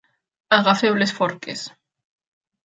Agafeu 0.57 0.97
les 1.01 1.13
forques! 1.19 1.67